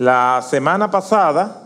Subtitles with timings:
[0.00, 1.60] La semana pasada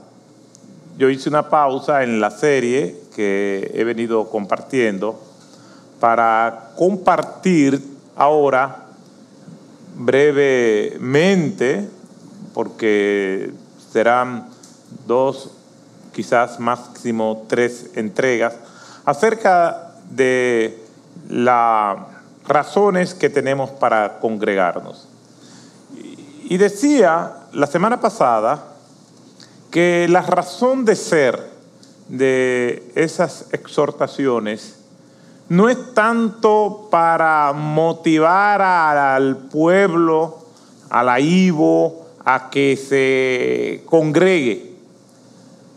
[0.98, 5.22] yo hice una pausa en la serie que he venido compartiendo
[6.00, 7.80] para compartir
[8.16, 8.86] ahora
[9.94, 11.88] brevemente,
[12.54, 13.52] porque
[13.92, 14.48] serán
[15.06, 15.52] dos,
[16.12, 18.56] quizás máximo tres entregas,
[19.04, 20.82] acerca de
[21.28, 21.98] las
[22.48, 25.13] razones que tenemos para congregarnos.
[26.46, 28.62] Y decía la semana pasada
[29.70, 31.40] que la razón de ser
[32.08, 34.76] de esas exhortaciones
[35.48, 40.38] no es tanto para motivar al pueblo,
[40.90, 44.74] a la IVO, a que se congregue,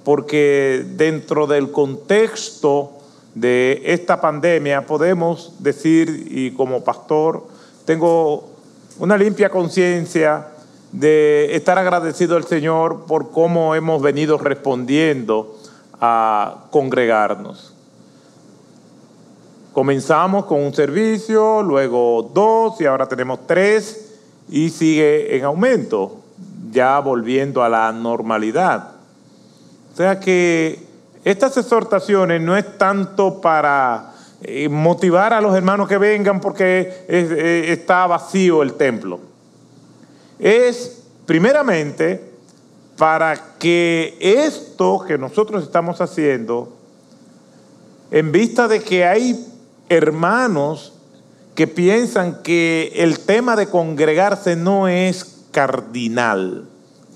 [0.03, 2.91] porque dentro del contexto
[3.35, 7.47] de esta pandemia podemos decir, y como pastor,
[7.85, 8.49] tengo
[8.99, 10.47] una limpia conciencia
[10.91, 15.57] de estar agradecido al Señor por cómo hemos venido respondiendo
[15.99, 17.73] a congregarnos.
[19.73, 24.15] Comenzamos con un servicio, luego dos y ahora tenemos tres
[24.49, 26.17] y sigue en aumento,
[26.71, 28.91] ya volviendo a la normalidad.
[29.93, 30.79] O sea que
[31.23, 38.07] estas exhortaciones no es tanto para eh, motivar a los hermanos que vengan porque está
[38.07, 39.19] vacío el templo
[40.39, 42.31] es primeramente
[42.97, 46.73] para que esto que nosotros estamos haciendo,
[48.09, 49.45] en vista de que hay
[49.89, 50.93] hermanos
[51.53, 56.65] que piensan que el tema de congregarse no es cardinal,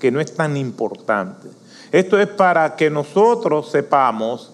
[0.00, 1.48] que no es tan importante.
[1.92, 4.52] Esto es para que nosotros sepamos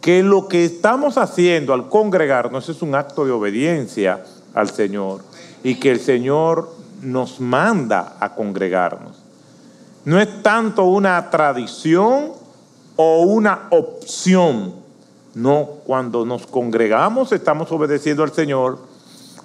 [0.00, 4.22] que lo que estamos haciendo al congregarnos es un acto de obediencia
[4.54, 5.22] al Señor
[5.64, 6.70] y que el Señor
[7.02, 9.16] nos manda a congregarnos.
[10.04, 12.32] No es tanto una tradición
[12.96, 14.74] o una opción.
[15.34, 18.78] No, cuando nos congregamos estamos obedeciendo al Señor.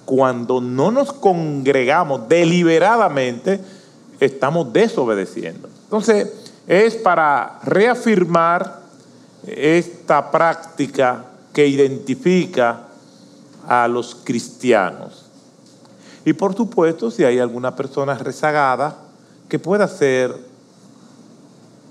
[0.04, 3.60] Cuando no nos congregamos deliberadamente,
[4.20, 5.68] estamos desobedeciendo.
[5.84, 8.80] Entonces, es para reafirmar
[9.46, 12.88] esta práctica que identifica
[13.68, 15.21] a los cristianos.
[16.24, 18.96] Y por supuesto, si hay alguna persona rezagada
[19.48, 20.34] que pueda ser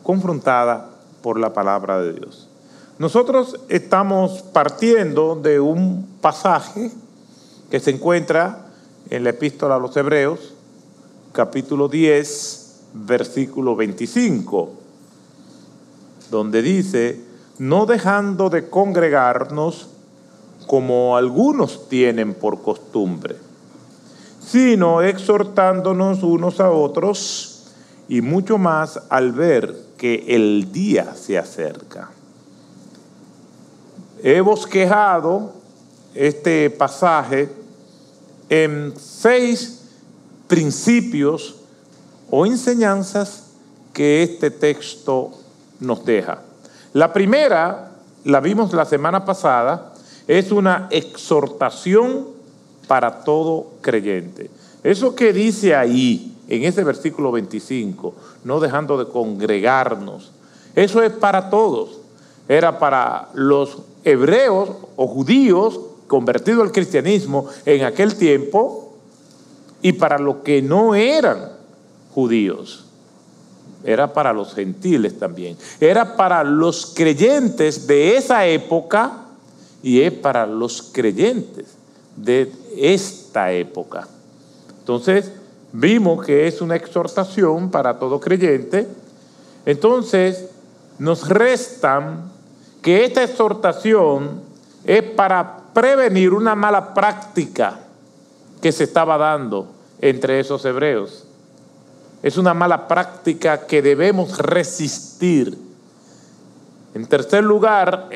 [0.04, 0.90] confrontada
[1.22, 2.48] por la palabra de Dios.
[2.98, 6.92] Nosotros estamos partiendo de un pasaje
[7.70, 8.68] que se encuentra
[9.10, 10.54] en la epístola a los Hebreos,
[11.34, 14.72] capítulo 10, versículo 25,
[16.30, 17.22] donde dice,
[17.60, 19.90] no dejando de congregarnos
[20.68, 23.51] como algunos tienen por costumbre
[24.46, 27.68] sino exhortándonos unos a otros
[28.10, 32.10] y mucho más al ver que el día se acerca.
[34.24, 35.54] He bosquejado
[36.14, 37.50] este pasaje
[38.50, 39.84] en seis
[40.48, 41.56] principios
[42.30, 43.52] o enseñanzas
[43.94, 45.32] que este texto
[45.80, 46.42] nos deja.
[46.94, 47.92] La primera,
[48.26, 49.94] la vimos la semana pasada,
[50.28, 52.41] es una exhortación
[52.88, 54.50] para todo creyente.
[54.84, 60.32] Eso que dice ahí, en ese versículo 25, no dejando de congregarnos,
[60.76, 62.00] eso es para todos.
[62.48, 68.94] Era para los hebreos o judíos convertidos al cristianismo en aquel tiempo
[69.82, 71.52] y para los que no eran
[72.14, 72.86] judíos.
[73.84, 75.58] Era para los gentiles también.
[75.80, 79.26] Era para los creyentes de esa época
[79.82, 81.81] y es para los creyentes
[82.16, 84.08] de esta época.
[84.80, 85.32] Entonces,
[85.72, 88.88] vimos que es una exhortación para todo creyente.
[89.66, 90.48] Entonces,
[91.00, 92.32] nos restan
[92.82, 94.42] que esta exhortación
[94.84, 97.80] es para prevenir una mala práctica
[98.62, 99.68] que se estaba dando
[100.00, 101.26] entre esos hebreos.
[102.24, 105.58] Es una mala práctica que debemos resistir.
[106.94, 108.10] En tercer lugar,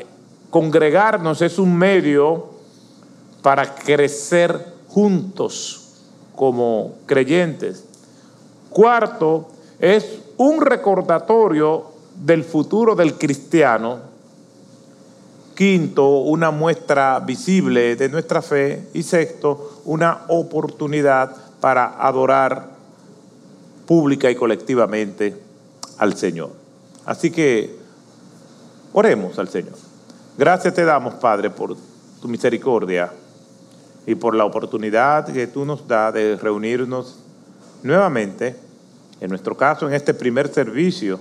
[0.50, 2.55] congregarnos es un medio
[3.46, 6.00] para crecer juntos
[6.34, 7.84] como creyentes.
[8.70, 9.46] Cuarto,
[9.78, 11.84] es un recordatorio
[12.16, 14.00] del futuro del cristiano.
[15.54, 18.88] Quinto, una muestra visible de nuestra fe.
[18.94, 22.70] Y sexto, una oportunidad para adorar
[23.86, 25.40] pública y colectivamente
[25.98, 26.50] al Señor.
[27.04, 27.76] Así que
[28.92, 29.76] oremos al Señor.
[30.36, 31.76] Gracias te damos, Padre, por
[32.20, 33.12] tu misericordia
[34.06, 37.18] y por la oportunidad que tú nos das de reunirnos
[37.82, 38.56] nuevamente
[39.20, 41.18] en nuestro caso, en este primer servicio,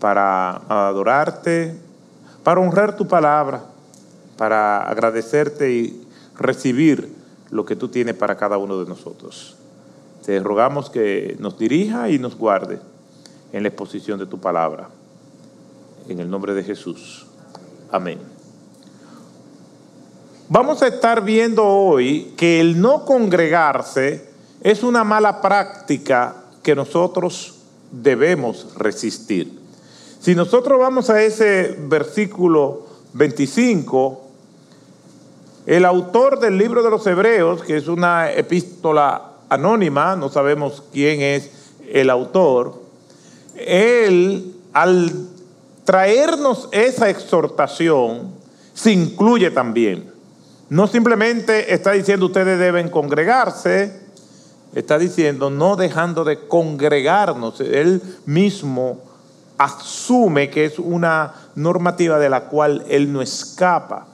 [0.00, 1.74] para adorarte,
[2.42, 3.62] para honrar tu palabra,
[4.36, 6.06] para agradecerte y
[6.38, 7.12] recibir
[7.50, 9.56] lo que tú tienes para cada uno de nosotros.
[10.24, 12.78] Te rogamos que nos dirija y nos guarde
[13.52, 14.88] en la exposición de tu palabra.
[16.08, 17.26] En el nombre de Jesús.
[17.90, 18.37] Amén.
[20.50, 24.30] Vamos a estar viendo hoy que el no congregarse
[24.62, 27.56] es una mala práctica que nosotros
[27.92, 29.52] debemos resistir.
[30.18, 34.22] Si nosotros vamos a ese versículo 25,
[35.66, 41.20] el autor del libro de los Hebreos, que es una epístola anónima, no sabemos quién
[41.20, 41.50] es
[41.92, 42.80] el autor,
[43.54, 45.12] él al
[45.84, 48.32] traernos esa exhortación,
[48.72, 50.07] se incluye también.
[50.70, 54.00] No simplemente está diciendo ustedes deben congregarse,
[54.74, 57.60] está diciendo no dejando de congregarnos.
[57.60, 59.00] Él mismo
[59.56, 64.06] asume que es una normativa de la cual él no escapa.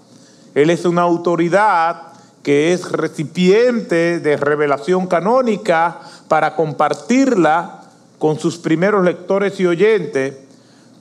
[0.54, 2.14] Él es una autoridad
[2.44, 7.82] que es recipiente de revelación canónica para compartirla
[8.18, 10.34] con sus primeros lectores y oyentes,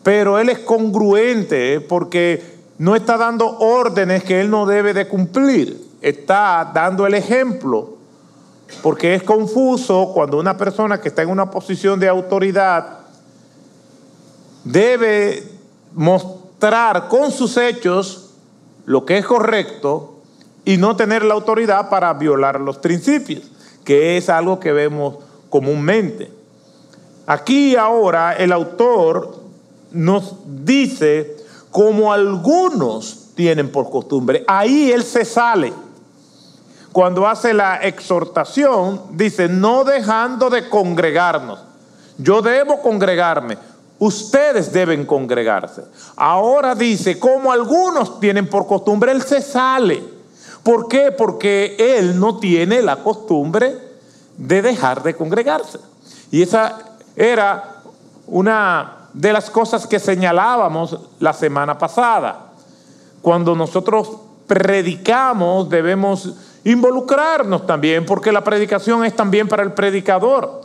[0.01, 2.52] pero él es congruente porque
[2.83, 7.95] no está dando órdenes que él no debe de cumplir, está dando el ejemplo,
[8.81, 12.99] porque es confuso cuando una persona que está en una posición de autoridad
[14.65, 15.43] debe
[15.93, 18.31] mostrar con sus hechos
[18.83, 20.19] lo que es correcto
[20.65, 23.43] y no tener la autoridad para violar los principios,
[23.85, 25.19] que es algo que vemos
[25.49, 26.33] comúnmente.
[27.27, 29.39] Aquí ahora el autor
[29.93, 31.42] nos dice
[31.73, 34.43] como algunos tienen por costumbre.
[34.47, 35.73] Ahí él se sale.
[36.91, 41.59] Cuando hace la exhortación, dice, no dejando de congregarnos.
[42.19, 43.57] Yo debo congregarme.
[43.97, 45.83] Ustedes deben congregarse.
[46.15, 50.03] Ahora dice, como algunos tienen por costumbre, él se sale.
[50.61, 51.11] ¿Por qué?
[51.11, 53.75] Porque él no tiene la costumbre
[54.37, 55.79] de dejar de congregarse.
[56.29, 56.77] Y esa
[57.15, 57.81] era
[58.27, 62.51] una de las cosas que señalábamos la semana pasada.
[63.21, 64.09] Cuando nosotros
[64.47, 66.33] predicamos debemos
[66.63, 70.61] involucrarnos también, porque la predicación es también para el predicador.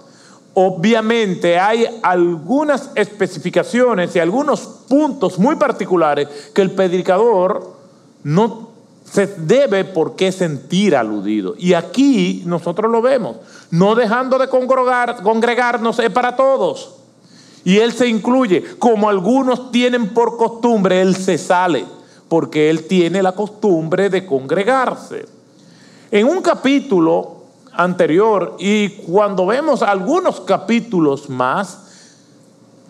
[0.54, 7.76] Obviamente hay algunas especificaciones y algunos puntos muy particulares que el predicador
[8.24, 8.68] no
[9.04, 11.54] se debe por qué sentir aludido.
[11.56, 13.36] Y aquí nosotros lo vemos.
[13.70, 16.97] No dejando de congregar, congregarnos es para todos.
[17.68, 18.64] Y él se incluye.
[18.78, 21.84] Como algunos tienen por costumbre, él se sale.
[22.26, 25.26] Porque él tiene la costumbre de congregarse.
[26.10, 27.42] En un capítulo
[27.74, 31.80] anterior y cuando vemos algunos capítulos más,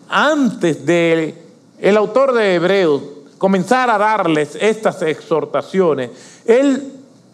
[0.08, 1.34] antes de
[1.80, 3.02] el autor de Hebreos
[3.36, 6.10] comenzar a darles estas exhortaciones,
[6.44, 6.92] él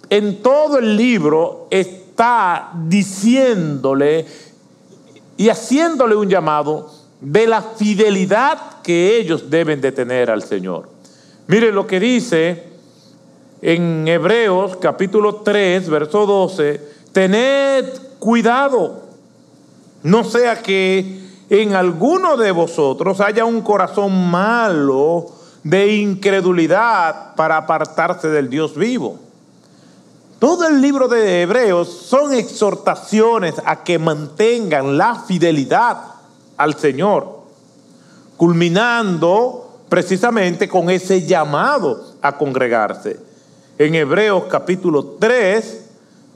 [0.09, 4.25] en todo el libro está diciéndole
[5.37, 10.91] y haciéndole un llamado de la fidelidad que ellos deben de tener al Señor.
[11.47, 12.65] Mire lo que dice
[13.63, 16.81] en Hebreos capítulo 3, verso 12,
[17.13, 17.87] tened
[18.19, 19.05] cuidado,
[20.03, 25.31] no sea que en alguno de vosotros haya un corazón malo,
[25.63, 29.19] de incredulidad para apartarse del Dios vivo.
[30.39, 36.14] Todo el libro de Hebreos son exhortaciones a que mantengan la fidelidad
[36.57, 37.41] al Señor,
[38.37, 43.19] culminando precisamente con ese llamado a congregarse.
[43.79, 45.85] En Hebreos capítulo 3,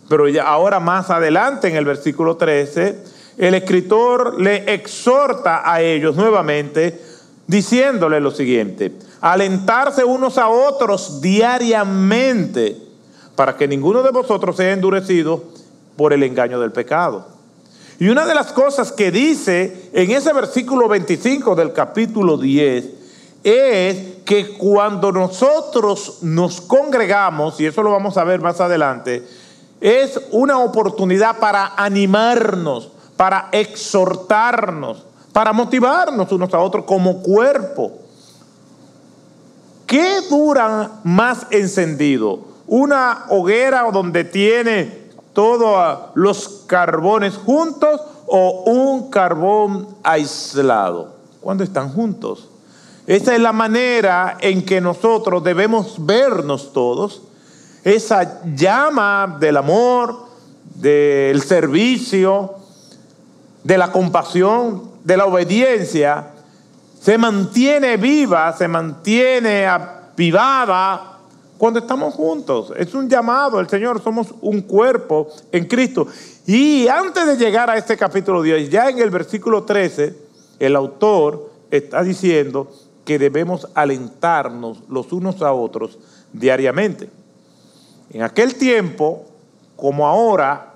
[0.09, 2.99] pero ya ahora más adelante en el versículo 13,
[3.39, 7.01] el escritor le exhorta a ellos nuevamente
[7.47, 12.77] diciéndole lo siguiente, alentarse unos a otros diariamente
[13.35, 15.45] para que ninguno de vosotros sea endurecido
[15.97, 17.38] por el engaño del pecado.
[18.01, 22.85] Y una de las cosas que dice en ese versículo 25 del capítulo 10
[23.43, 29.27] es que cuando nosotros nos congregamos, y eso lo vamos a ver más adelante,
[29.81, 37.93] es una oportunidad para animarnos, para exhortarnos, para motivarnos unos a otros como cuerpo.
[39.87, 42.41] ¿Qué dura más encendido?
[42.67, 45.08] ¿Una hoguera donde tiene
[45.39, 51.15] todos los carbones juntos o un carbón aislado?
[51.41, 52.49] Cuando están juntos.
[53.07, 57.23] Esa es la manera en que nosotros debemos vernos todos.
[57.85, 60.27] Esa llama del amor,
[60.75, 62.57] del servicio,
[63.63, 66.33] de la compasión, de la obediencia,
[67.01, 71.08] se mantiene viva, se mantiene avivada
[71.59, 72.73] cuando estamos juntos.
[72.77, 76.07] Es un llamado el Señor, somos un cuerpo en Cristo.
[76.47, 80.17] Y antes de llegar a este capítulo 10, ya en el versículo 13,
[80.61, 82.71] el autor está diciendo
[83.05, 85.99] que debemos alentarnos los unos a otros
[86.33, 87.11] diariamente.
[88.11, 89.25] En aquel tiempo,
[89.77, 90.75] como ahora,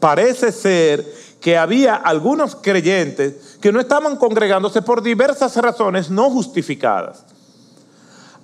[0.00, 1.04] parece ser
[1.40, 7.24] que había algunos creyentes que no estaban congregándose por diversas razones no justificadas.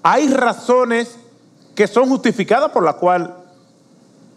[0.03, 1.17] Hay razones
[1.77, 3.35] que son justificadas por la cual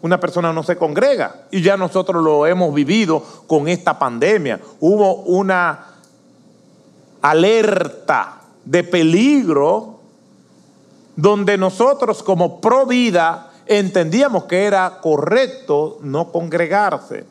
[0.02, 1.46] una persona no se congrega.
[1.50, 4.60] Y ya nosotros lo hemos vivido con esta pandemia.
[4.78, 5.86] Hubo una
[7.22, 10.00] alerta de peligro
[11.16, 17.24] donde nosotros como pro vida entendíamos que era correcto no congregarse.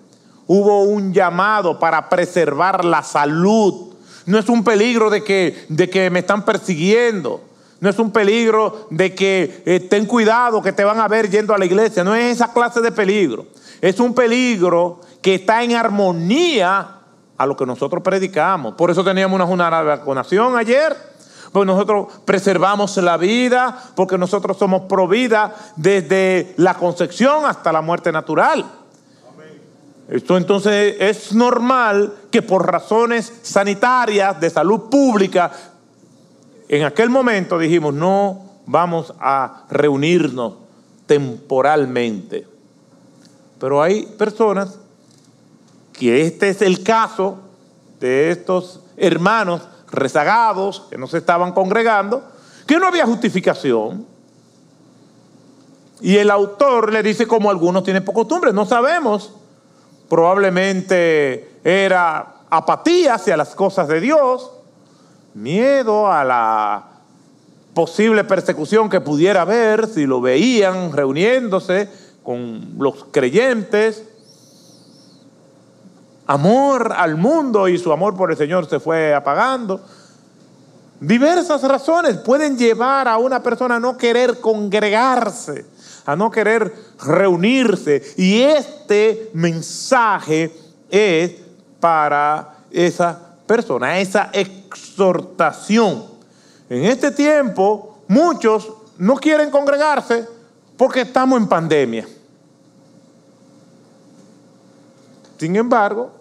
[0.47, 3.93] Hubo un llamado para preservar la salud.
[4.25, 7.41] No es un peligro de que, de que me están persiguiendo.
[7.79, 11.53] No es un peligro de que eh, ten cuidado que te van a ver yendo
[11.53, 12.03] a la iglesia.
[12.03, 13.47] No es esa clase de peligro.
[13.81, 16.97] Es un peligro que está en armonía
[17.37, 18.75] a lo que nosotros predicamos.
[18.75, 20.95] Por eso teníamos una jornada de vacunación ayer.
[21.51, 27.81] Porque nosotros preservamos la vida, porque nosotros somos pro vida desde la concepción hasta la
[27.81, 28.65] muerte natural.
[30.09, 35.51] Esto entonces es normal que por razones sanitarias, de salud pública,
[36.69, 40.53] en aquel momento dijimos, no vamos a reunirnos
[41.07, 42.47] temporalmente.
[43.59, 44.77] Pero hay personas
[45.91, 47.39] que este es el caso
[47.99, 49.61] de estos hermanos
[49.91, 52.23] rezagados que no se estaban congregando,
[52.67, 54.05] que no había justificación.
[56.01, 59.33] Y el autor le dice como algunos tienen por costumbre, no sabemos,
[60.07, 64.51] probablemente era apatía hacia las cosas de Dios,
[65.39, 66.83] miedo a la
[67.73, 71.89] posible persecución que pudiera haber si lo veían reuniéndose
[72.23, 74.03] con los creyentes.
[76.27, 79.81] Amor al mundo y su amor por el Señor se fue apagando.
[80.99, 85.65] Diversas razones pueden llevar a una persona a no querer congregarse,
[86.05, 88.03] a no querer reunirse.
[88.17, 90.53] Y este mensaje
[90.89, 91.31] es
[91.79, 93.17] para esa
[93.47, 94.29] persona, esa
[94.99, 96.03] exhortación.
[96.69, 100.27] En este tiempo, muchos no quieren congregarse
[100.77, 102.07] porque estamos en pandemia.
[105.37, 106.11] Sin embargo,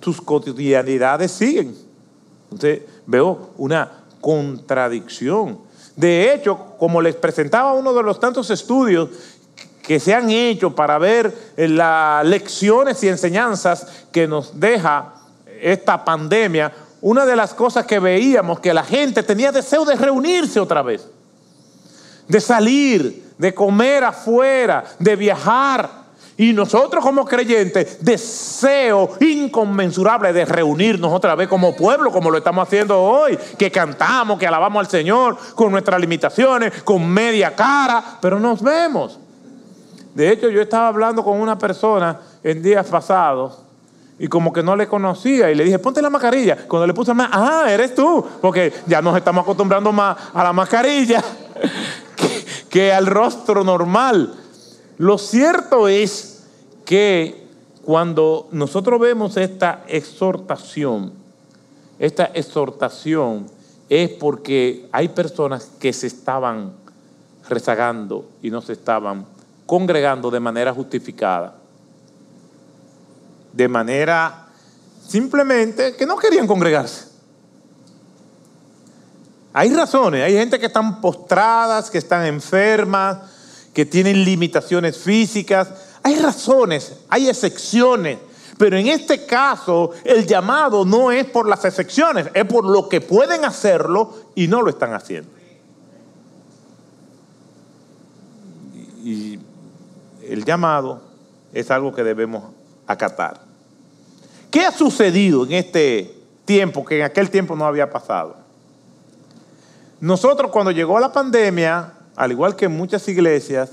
[0.00, 1.74] sus cotidianidades siguen.
[2.44, 5.58] Entonces, veo una contradicción.
[5.96, 9.08] De hecho, como les presentaba uno de los tantos estudios
[9.82, 15.14] que se han hecho para ver las lecciones y enseñanzas que nos deja
[15.60, 16.72] esta pandemia,
[17.04, 21.06] una de las cosas que veíamos que la gente tenía deseo de reunirse otra vez,
[22.26, 26.04] de salir, de comer afuera, de viajar.
[26.38, 32.66] Y nosotros como creyentes, deseo inconmensurable de reunirnos otra vez como pueblo, como lo estamos
[32.66, 38.40] haciendo hoy, que cantamos, que alabamos al Señor, con nuestras limitaciones, con media cara, pero
[38.40, 39.20] nos vemos.
[40.14, 43.63] De hecho, yo estaba hablando con una persona en días pasados
[44.24, 46.56] y como que no le conocía y le dije, ponte la mascarilla.
[46.66, 50.50] Cuando le puse la ah, eres tú, porque ya nos estamos acostumbrando más a la
[50.54, 51.22] mascarilla
[52.16, 54.32] que, que al rostro normal.
[54.96, 56.46] Lo cierto es
[56.86, 57.46] que
[57.84, 61.12] cuando nosotros vemos esta exhortación,
[61.98, 63.44] esta exhortación
[63.90, 66.72] es porque hay personas que se estaban
[67.46, 69.26] rezagando y no se estaban
[69.66, 71.56] congregando de manera justificada
[73.54, 74.48] de manera
[75.06, 77.06] simplemente que no querían congregarse.
[79.52, 83.18] Hay razones, hay gente que están postradas, que están enfermas,
[83.72, 85.68] que tienen limitaciones físicas.
[86.02, 88.18] Hay razones, hay excepciones.
[88.58, 93.00] Pero en este caso, el llamado no es por las excepciones, es por lo que
[93.00, 95.30] pueden hacerlo y no lo están haciendo.
[99.04, 99.38] Y
[100.22, 101.02] el llamado
[101.52, 102.42] es algo que debemos
[102.86, 103.43] acatar.
[104.54, 108.36] ¿Qué ha sucedido en este tiempo que en aquel tiempo no había pasado?
[109.98, 113.72] Nosotros cuando llegó la pandemia, al igual que muchas iglesias,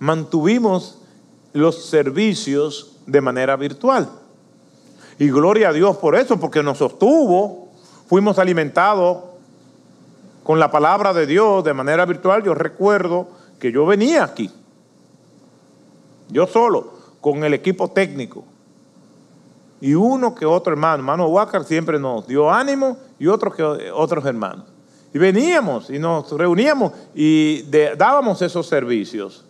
[0.00, 0.98] mantuvimos
[1.52, 4.08] los servicios de manera virtual.
[5.20, 7.68] Y gloria a Dios por eso, porque nos sostuvo,
[8.08, 9.18] fuimos alimentados
[10.42, 12.42] con la palabra de Dios de manera virtual.
[12.42, 13.28] Yo recuerdo
[13.60, 14.50] que yo venía aquí
[16.28, 18.44] yo solo, con el equipo técnico.
[19.80, 20.96] Y uno que otro hermano.
[20.96, 24.64] Hermano Huácar siempre nos dio ánimo y otros que otros hermanos.
[25.12, 27.62] Y veníamos y nos reuníamos y
[27.96, 29.44] dábamos esos servicios.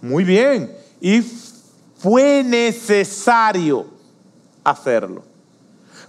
[0.00, 0.74] Muy bien.
[1.00, 1.22] Y
[1.98, 3.86] fue necesario
[4.64, 5.22] hacerlo.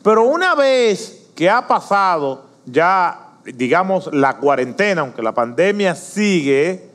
[0.03, 6.89] Pero una vez que ha pasado ya, digamos, la cuarentena, aunque la pandemia sigue,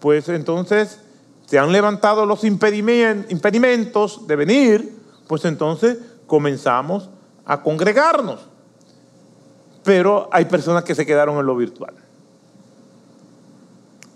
[0.00, 0.98] pues entonces
[1.46, 5.01] se han levantado los impedimentos de venir,
[5.32, 5.96] pues entonces
[6.26, 7.08] comenzamos
[7.46, 8.50] a congregarnos.
[9.82, 11.94] Pero hay personas que se quedaron en lo virtual.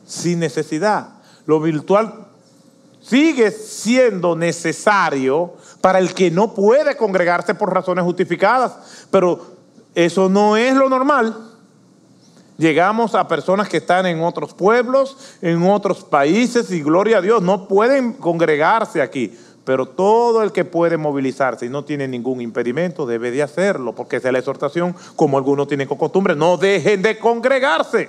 [0.05, 1.09] Sin necesidad.
[1.47, 2.27] Lo virtual
[3.01, 9.41] sigue siendo necesario para el que no puede congregarse por razones justificadas, pero
[9.95, 11.35] eso no es lo normal.
[12.59, 17.41] Llegamos a personas que están en otros pueblos, en otros países y gloria a Dios,
[17.41, 19.35] no pueden congregarse aquí,
[19.67, 24.19] pero todo el que puede movilizarse y no tiene ningún impedimento debe de hacerlo, porque
[24.19, 28.09] esa es la exhortación, como algunos tienen costumbre, no dejen de congregarse.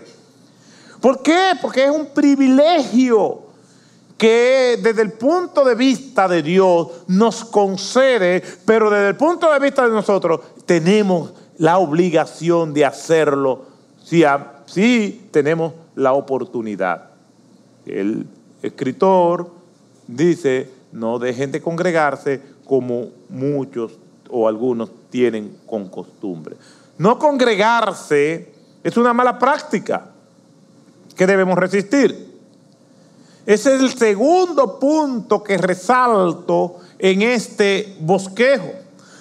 [1.02, 1.54] ¿Por qué?
[1.60, 3.40] Porque es un privilegio
[4.20, 9.58] que desde el punto de vista de Dios nos concede, pero desde el punto de
[9.58, 13.66] vista de nosotros tenemos la obligación de hacerlo
[14.04, 14.24] si,
[14.68, 17.06] si tenemos la oportunidad.
[17.84, 18.28] El
[18.62, 19.50] escritor
[20.08, 23.94] dice, no dejen de congregarse como muchos
[24.30, 26.56] o algunos tienen con costumbre.
[26.98, 28.52] No congregarse
[28.84, 30.12] es una mala práctica
[31.16, 32.28] que debemos resistir.
[33.46, 38.72] Ese es el segundo punto que resalto en este bosquejo.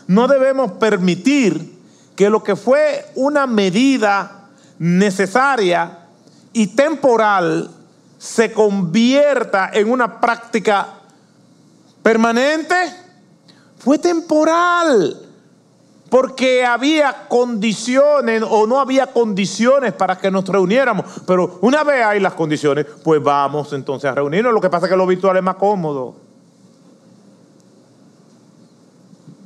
[0.09, 1.77] No debemos permitir
[2.17, 6.07] que lo que fue una medida necesaria
[6.53, 7.71] y temporal
[8.19, 10.89] se convierta en una práctica
[12.07, 12.77] permanente.
[13.79, 15.21] Fue temporal
[16.09, 21.05] porque había condiciones o no había condiciones para que nos reuniéramos.
[21.27, 24.55] Pero una vez hay las condiciones, pues vamos entonces a reunirnos.
[24.55, 26.15] Lo que pasa es que lo virtual es más cómodo.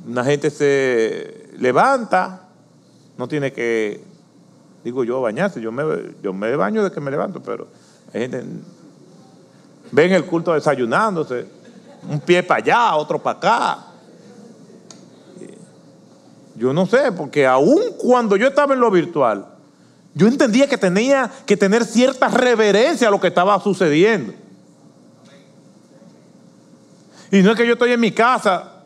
[0.07, 2.47] Una gente se levanta,
[3.17, 4.03] no tiene que,
[4.83, 5.59] digo yo, bañarse.
[5.61, 5.83] Yo me,
[6.21, 7.69] yo me baño de que me levanto, pero
[8.13, 8.45] hay gente,
[9.91, 11.60] ven el culto desayunándose,
[12.07, 13.91] un pie para allá, otro para acá
[16.61, 19.47] yo no sé, porque aún cuando yo estaba en lo virtual,
[20.13, 24.31] yo entendía que tenía que tener cierta reverencia a lo que estaba sucediendo.
[27.31, 28.83] Y no es que yo estoy en mi casa,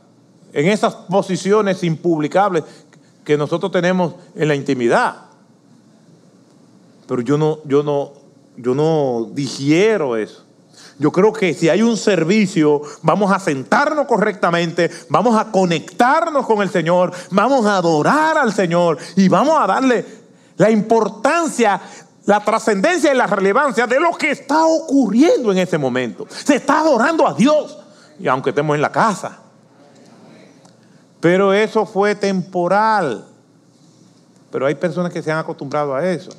[0.53, 2.63] en esas posiciones impublicables
[3.25, 5.23] que nosotros tenemos en la intimidad.
[7.07, 8.13] Pero yo no, yo no,
[8.55, 10.44] yo no digiero eso.
[10.97, 16.61] Yo creo que si hay un servicio, vamos a sentarnos correctamente, vamos a conectarnos con
[16.61, 20.05] el Señor, vamos a adorar al Señor y vamos a darle
[20.57, 21.81] la importancia,
[22.25, 26.27] la trascendencia y la relevancia de lo que está ocurriendo en ese momento.
[26.29, 27.77] Se está adorando a Dios,
[28.17, 29.39] y aunque estemos en la casa.
[31.19, 33.25] Pero eso fue temporal.
[34.49, 36.31] Pero hay personas que se han acostumbrado a eso.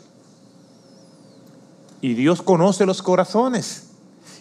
[2.00, 3.86] Y Dios conoce los corazones.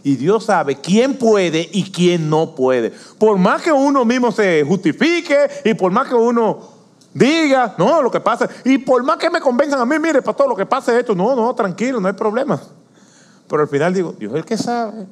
[0.06, 2.94] Y Dios sabe quién puede y quién no puede.
[3.18, 6.60] Por más que uno mismo se justifique y por más que uno
[7.12, 10.38] diga, no, lo que pasa, y por más que me convenzan a mí, mire, para
[10.38, 12.62] todo lo que pasa es esto, no, no, tranquilo, no hay problema.
[13.50, 15.08] Pero al final digo, Dios es el que sabe.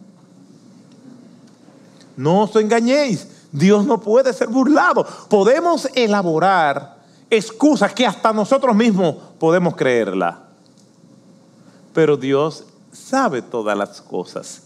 [2.15, 5.07] No os engañéis, Dios no puede ser burlado.
[5.27, 6.97] Podemos elaborar
[7.31, 10.43] excusas que hasta nosotros mismos podemos creerla.
[11.95, 14.62] Pero Dios sabe todas las cosas.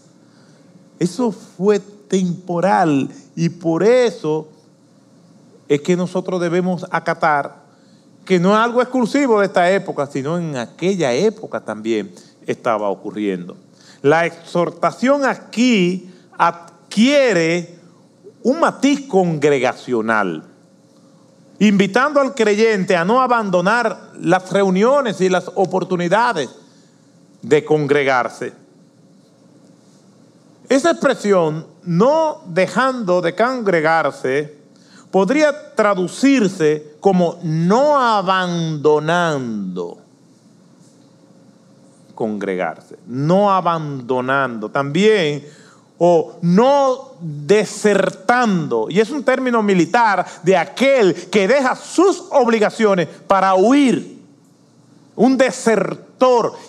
[0.98, 4.48] Eso fue temporal y por eso
[5.68, 7.68] es que nosotros debemos acatar
[8.24, 12.12] que no es algo exclusivo de esta época, sino en aquella época también
[12.46, 13.56] estaba ocurriendo.
[14.02, 17.78] La exhortación aquí adquiere
[18.42, 20.44] un matiz congregacional,
[21.58, 26.50] invitando al creyente a no abandonar las reuniones y las oportunidades
[27.42, 28.52] de congregarse.
[30.68, 34.54] Esa expresión, no dejando de congregarse,
[35.10, 39.98] podría traducirse como no abandonando.
[42.14, 45.46] Congregarse, no abandonando, también
[45.96, 53.54] o no desertando, y es un término militar de aquel que deja sus obligaciones para
[53.54, 54.18] huir,
[55.16, 56.07] un desertor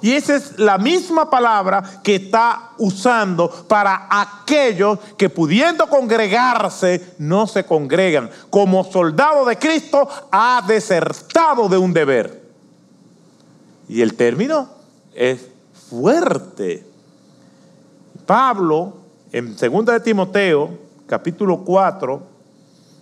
[0.01, 7.47] Y esa es la misma palabra que está usando para aquellos que pudiendo congregarse no
[7.47, 8.29] se congregan.
[8.49, 12.43] Como soldado de Cristo ha desertado de un deber.
[13.87, 14.69] Y el término
[15.15, 15.47] es
[15.89, 16.85] fuerte.
[18.25, 18.93] Pablo,
[19.31, 20.69] en 2 de Timoteo,
[21.07, 22.21] capítulo 4,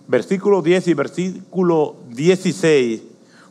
[0.06, 3.02] versículo 10 y versículo 16,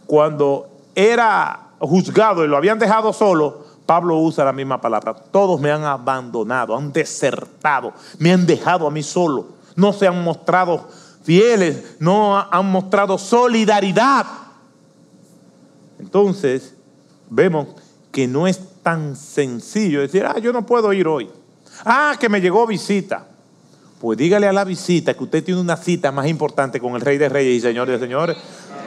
[0.08, 5.14] cuando era juzgado y lo habían dejado solo, Pablo usa la misma palabra.
[5.14, 9.48] Todos me han abandonado, han desertado, me han dejado a mí solo.
[9.76, 10.88] No se han mostrado
[11.24, 14.26] fieles, no han mostrado solidaridad.
[16.00, 16.76] Entonces,
[17.30, 17.68] vemos
[18.12, 21.30] que no es tan sencillo decir, ah, yo no puedo ir hoy.
[21.86, 23.28] Ah, que me llegó visita.
[24.00, 27.18] Pues dígale a la visita que usted tiene una cita más importante con el Rey
[27.18, 28.38] de Reyes y Señor de Señores.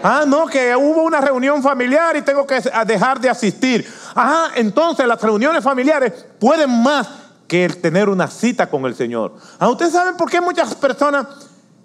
[0.02, 3.86] Ah, no, que hubo una reunión familiar y tengo que dejar de asistir.
[4.14, 7.08] Ah, entonces las reuniones familiares pueden más
[7.46, 9.34] que el tener una cita con el Señor.
[9.58, 11.26] Ah, ¿ustedes saben por qué muchas personas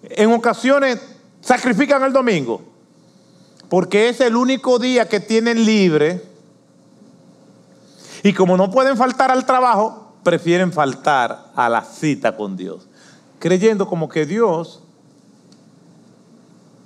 [0.04, 1.02] en ocasiones
[1.42, 2.62] sacrifican el domingo?
[3.68, 6.24] Porque es el único día que tienen libre.
[8.24, 12.88] Y como no pueden faltar al trabajo, prefieren faltar a la cita con Dios.
[13.40, 14.85] Creyendo como que Dios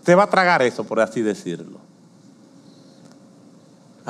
[0.03, 1.89] te va a tragar eso, por así decirlo.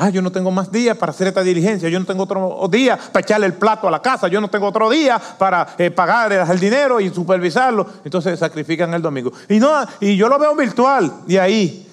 [0.02, 2.98] Ah, yo no tengo más días para hacer esta diligencia, yo no tengo otro día
[2.98, 6.32] para echarle el plato a la casa, yo no tengo otro día para eh, pagar
[6.32, 7.86] el dinero y supervisarlo.
[8.06, 9.34] Entonces sacrifican el domingo.
[9.50, 11.86] Y no, y yo lo veo virtual, y ahí.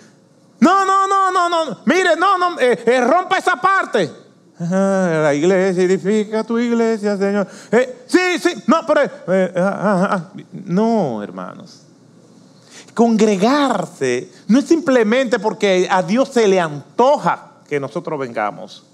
[0.61, 1.79] No, no, no, no, no.
[1.85, 4.09] Mire, no, no, eh, eh, rompa esa parte.
[4.61, 7.49] la iglesia, edifica tu iglesia, Señor.
[8.07, 9.01] sí, sí, no, pero.
[9.27, 11.86] Ah, ah, ah, no, hermanos.
[12.97, 18.85] Congregarse no es simplemente porque a Dios se le antoja que nosotros vengamos.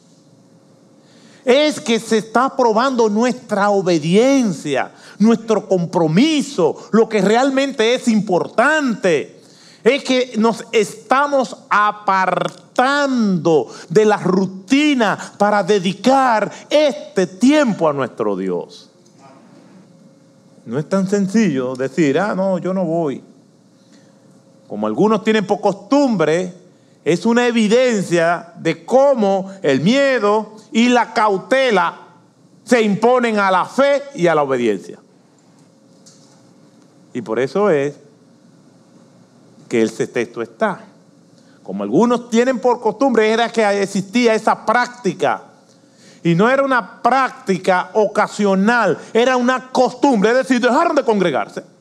[1.45, 9.41] Es que se está probando nuestra obediencia, nuestro compromiso, lo que realmente es importante.
[9.85, 18.91] Es que nos estamos apartando de la rutina para dedicar este tiempo a nuestro Dios.
[20.67, 23.23] No es tan sencillo decir, ah, no, yo no voy
[24.73, 26.51] como algunos tienen por costumbre,
[27.05, 31.99] es una evidencia de cómo el miedo y la cautela
[32.65, 34.99] se imponen a la fe y a la obediencia.
[37.13, 37.97] Y por eso es
[39.69, 40.87] que ese texto está.
[41.63, 45.43] Como algunos tienen por costumbre, era que existía esa práctica.
[46.23, 51.72] Y no era una práctica ocasional, era una costumbre, es decir, dejaron de congregarse.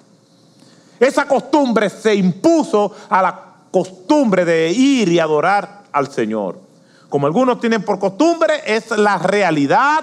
[1.02, 3.40] Esa costumbre se impuso a la
[3.72, 6.60] costumbre de ir y adorar al Señor.
[7.10, 10.02] Como algunos tienen por costumbre, es la realidad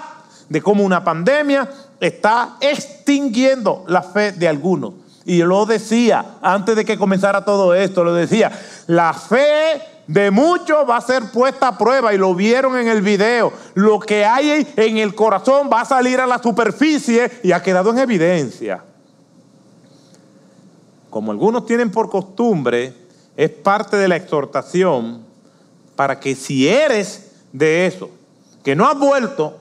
[0.49, 1.69] de cómo una pandemia
[2.01, 4.95] está extinguiendo la fe de algunos.
[5.23, 8.51] Y lo decía antes de que comenzara todo esto, lo decía,
[8.87, 13.01] la fe de muchos va a ser puesta a prueba y lo vieron en el
[13.01, 13.53] video.
[13.73, 17.91] Lo que hay en el corazón va a salir a la superficie y ha quedado
[17.91, 18.83] en evidencia
[21.09, 22.93] como algunos tienen por costumbre,
[23.35, 25.23] es parte de la exhortación
[25.95, 28.09] para que si eres de eso,
[28.63, 29.57] que no has vuelto,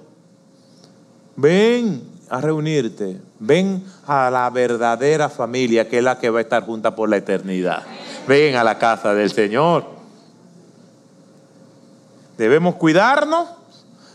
[1.37, 6.65] ven a reunirte, ven a la verdadera familia que es la que va a estar
[6.65, 7.85] junta por la eternidad.
[8.27, 9.85] Ven a la casa del Señor.
[12.37, 13.49] Debemos cuidarnos,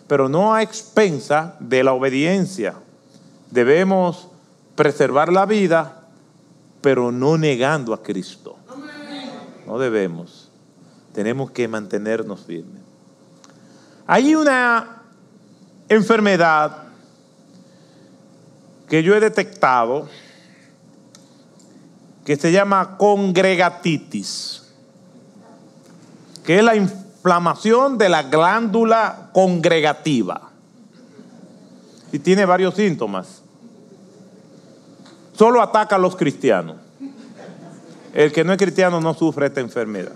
[0.08, 2.76] pero no a expensa de la obediencia.
[3.50, 4.28] Debemos
[4.76, 6.03] preservar la vida
[6.84, 8.58] pero no negando a Cristo.
[9.66, 10.52] No debemos.
[11.14, 12.84] Tenemos que mantenernos firmes.
[14.06, 15.02] Hay una
[15.88, 16.84] enfermedad
[18.90, 20.10] que yo he detectado
[22.26, 24.74] que se llama congregatitis,
[26.44, 30.50] que es la inflamación de la glándula congregativa.
[32.12, 33.43] Y tiene varios síntomas
[35.44, 36.78] solo ataca a los cristianos.
[38.14, 40.14] El que no es cristiano no sufre esta enfermedad.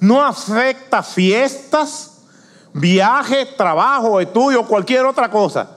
[0.00, 2.22] No afecta fiestas,
[2.72, 5.70] viajes, trabajo, estudio, cualquier otra cosa.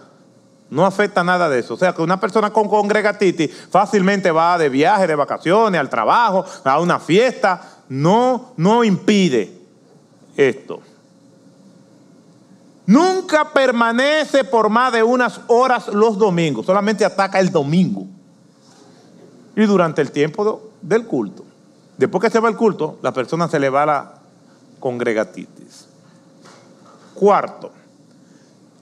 [0.71, 1.75] No afecta nada de eso.
[1.75, 6.43] O sea que una persona con congregatitis fácilmente va de viaje, de vacaciones, al trabajo,
[6.63, 7.61] a una fiesta.
[7.89, 9.53] No, no impide
[10.35, 10.81] esto.
[12.89, 18.07] Nunca permanece por más de unas horas los domingos, solamente ataca el domingo.
[19.55, 21.45] Y durante el tiempo del culto.
[21.99, 24.13] Después que se va el culto, la persona se le va la
[24.79, 25.85] congregatitis.
[27.13, 27.71] Cuarto,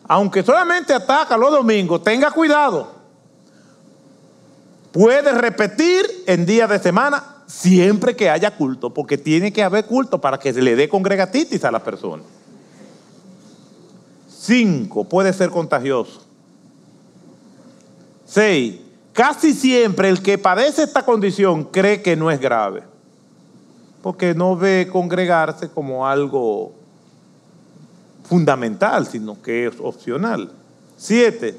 [0.08, 2.90] aunque solamente ataca los domingos, tenga cuidado.
[4.94, 10.22] Puede repetir en días de semana siempre que haya culto, porque tiene que haber culto
[10.22, 12.24] para que se le dé congregatitis a la persona.
[14.48, 16.22] Cinco, puede ser contagioso.
[18.26, 18.78] Seis,
[19.12, 22.84] casi siempre el que padece esta condición cree que no es grave,
[24.02, 26.72] porque no ve congregarse como algo
[28.24, 30.50] fundamental, sino que es opcional.
[30.96, 31.58] Siete,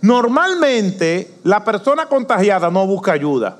[0.00, 3.58] normalmente la persona contagiada no busca ayuda,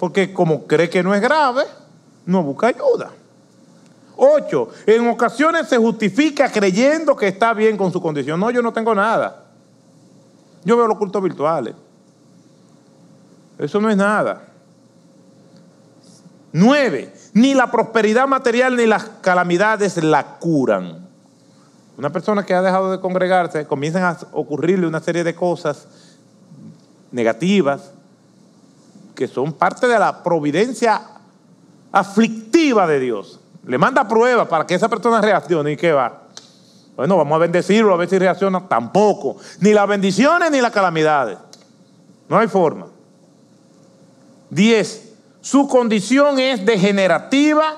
[0.00, 1.62] porque como cree que no es grave,
[2.26, 3.12] no busca ayuda.
[4.16, 8.38] Ocho, en ocasiones se justifica creyendo que está bien con su condición.
[8.38, 9.46] No, yo no tengo nada.
[10.64, 11.74] Yo veo los cultos virtuales.
[13.58, 14.48] Eso no es nada.
[16.52, 21.08] Nueve, ni la prosperidad material ni las calamidades la curan.
[21.96, 25.86] Una persona que ha dejado de congregarse, comienzan a ocurrirle una serie de cosas
[27.10, 27.92] negativas
[29.14, 31.02] que son parte de la providencia
[31.92, 33.40] aflictiva de Dios.
[33.66, 36.22] Le manda pruebas para que esa persona reaccione y qué va.
[36.96, 38.68] Bueno, vamos a bendecirlo a ver si reacciona.
[38.68, 39.36] Tampoco.
[39.60, 41.38] Ni las bendiciones ni las calamidades.
[42.28, 42.86] No hay forma.
[44.50, 45.12] Diez.
[45.40, 47.76] Su condición es degenerativa,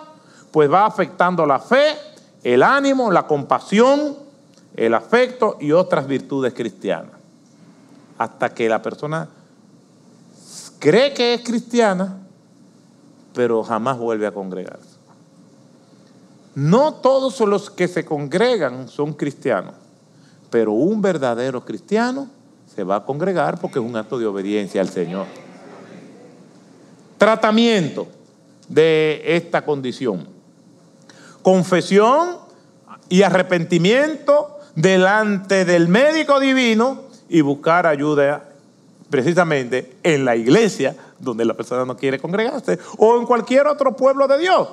[0.53, 1.97] pues va afectando la fe,
[2.45, 4.17] el ánimo, la compasión,
[4.77, 7.11] el afecto y otras virtudes cristianas.
[8.19, 9.29] Hasta que la persona
[10.79, 12.19] cree que es cristiana,
[13.35, 14.96] pero jamás vuelve a congregarse.
[16.57, 19.75] No todos los que se congregan son cristianos,
[20.49, 22.29] pero un verdadero cristiano
[22.75, 25.27] se va a congregar porque es un acto de obediencia al Señor.
[27.19, 28.07] Tratamiento
[28.69, 30.27] de esta condición.
[31.43, 32.39] Confesión
[33.11, 38.49] y arrepentimiento delante del médico divino y buscar ayuda
[39.11, 44.27] precisamente en la iglesia donde la persona no quiere congregarse o en cualquier otro pueblo
[44.27, 44.69] de Dios.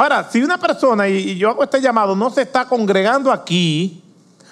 [0.00, 4.02] Ahora, si una persona, y yo hago este llamado, no se está congregando aquí,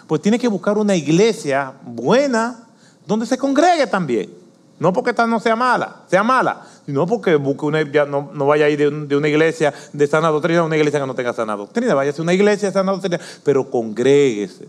[0.07, 2.67] pues tiene que buscar una iglesia buena
[3.07, 4.31] donde se congregue también.
[4.79, 8.67] No porque esta no sea mala, sea mala, sino porque busque una, no, no, vaya
[8.67, 11.57] a ir de, una iglesia de sana doctrina a una iglesia que no tenga sana
[11.57, 14.69] doctrina, vaya a una iglesia de sana doctrina, pero congréguese.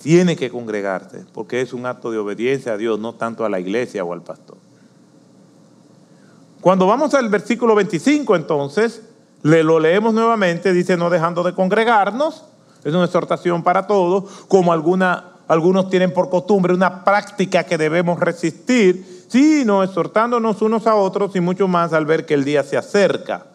[0.00, 3.58] Tiene que congregarse, porque es un acto de obediencia a Dios, no tanto a la
[3.58, 4.58] iglesia o al pastor.
[6.62, 9.02] Cuando vamos al versículo 25 entonces,
[9.42, 12.44] le lo leemos nuevamente, dice no dejando de congregarnos,
[12.84, 19.26] es una exhortación para todos, como algunos tienen por costumbre una práctica que debemos resistir,
[19.26, 23.46] sino exhortándonos unos a otros y mucho más al ver que el día se acerca.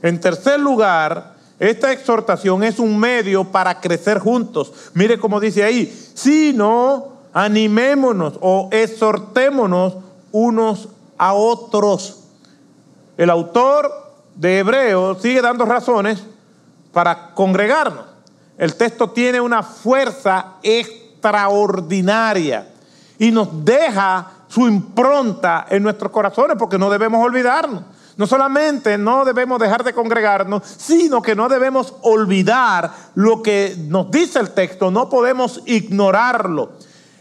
[0.00, 4.72] En tercer lugar, esta exhortación es un medio para crecer juntos.
[4.94, 9.98] Mire cómo dice ahí, sino animémonos o exhortémonos
[10.32, 12.23] unos a otros
[13.16, 13.90] el autor
[14.34, 16.22] de Hebreos sigue dando razones
[16.92, 18.04] para congregarnos.
[18.58, 22.68] El texto tiene una fuerza extraordinaria
[23.18, 27.82] y nos deja su impronta en nuestros corazones porque no debemos olvidarnos.
[28.16, 34.08] No solamente no debemos dejar de congregarnos, sino que no debemos olvidar lo que nos
[34.10, 36.74] dice el texto, no podemos ignorarlo.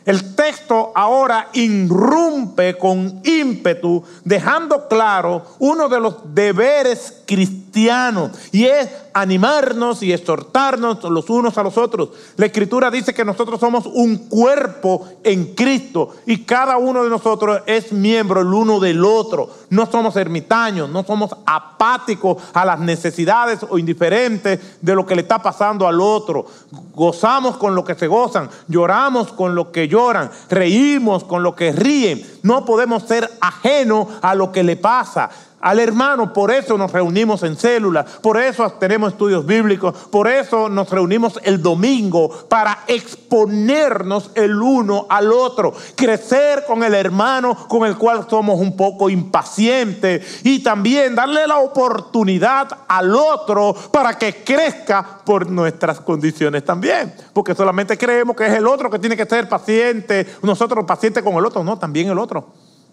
[0.05, 8.89] El texto ahora irrumpe con ímpetu, dejando claro uno de los deberes cristianos, y es
[9.13, 12.09] animarnos y exhortarnos los unos a los otros.
[12.37, 17.61] La escritura dice que nosotros somos un cuerpo en Cristo, y cada uno de nosotros
[17.65, 19.49] es miembro el uno del otro.
[19.69, 25.21] No somos ermitaños, no somos apáticos a las necesidades o indiferentes de lo que le
[25.21, 26.45] está pasando al otro.
[26.93, 31.71] Gozamos con lo que se gozan, lloramos con lo que lloran, reímos con lo que
[31.71, 32.25] ríen.
[32.43, 35.29] No podemos ser ajenos a lo que le pasa
[35.63, 36.33] al hermano.
[36.33, 41.39] Por eso nos reunimos en células, por eso tenemos estudios bíblicos, por eso nos reunimos
[41.43, 48.27] el domingo para exponernos el uno al otro, crecer con el hermano con el cual
[48.29, 55.49] somos un poco impacientes y también darle la oportunidad al otro para que crezca por
[55.49, 57.13] nuestras condiciones también.
[57.31, 61.35] Porque solamente creemos que es el otro que tiene que ser paciente, nosotros pacientes con
[61.35, 62.47] el otro, no, también el otro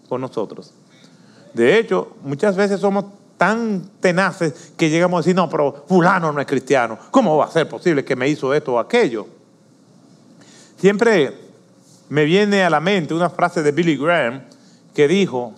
[0.08, 0.72] con nosotros.
[1.54, 3.04] De hecho, muchas veces somos
[3.36, 6.98] tan tenaces que llegamos a decir, no, pero fulano no es cristiano.
[7.10, 9.26] ¿Cómo va a ser posible que me hizo esto o aquello?
[10.76, 11.34] Siempre
[12.10, 14.42] me viene a la mente una frase de Billy Graham
[14.94, 15.54] que dijo,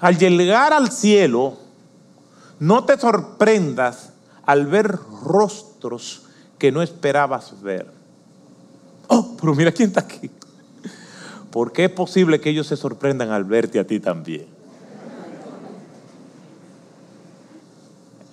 [0.00, 1.56] al llegar al cielo,
[2.60, 4.12] no te sorprendas
[4.44, 6.22] al ver rostros
[6.58, 7.90] que no esperabas ver.
[9.08, 10.30] Oh, pero mira quién está aquí.
[11.50, 14.55] Porque es posible que ellos se sorprendan al verte a ti también.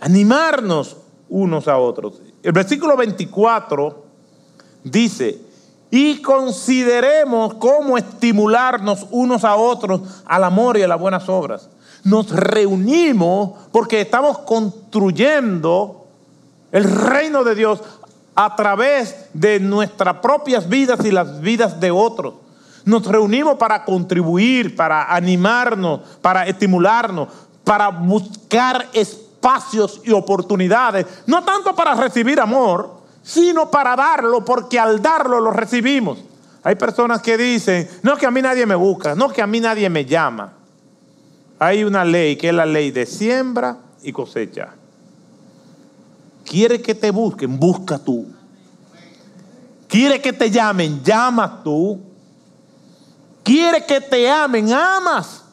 [0.03, 0.97] Animarnos
[1.29, 2.21] unos a otros.
[2.43, 4.03] El versículo 24
[4.83, 5.39] dice,
[5.89, 11.69] y consideremos cómo estimularnos unos a otros al amor y a las buenas obras.
[12.03, 16.05] Nos reunimos porque estamos construyendo
[16.73, 17.79] el reino de Dios
[18.35, 22.33] a través de nuestras propias vidas y las vidas de otros.
[22.83, 27.29] Nos reunimos para contribuir, para animarnos, para estimularnos,
[27.63, 28.89] para buscar
[29.43, 35.51] espacios y oportunidades, no tanto para recibir amor, sino para darlo, porque al darlo lo
[35.51, 36.19] recibimos.
[36.63, 39.59] Hay personas que dicen, no que a mí nadie me busca, no que a mí
[39.59, 40.53] nadie me llama.
[41.59, 44.69] Hay una ley que es la ley de siembra y cosecha.
[46.45, 48.27] Quiere que te busquen, busca tú.
[49.89, 51.99] Quiere que te llamen, llamas tú.
[53.43, 55.43] Quiere que te amen, amas.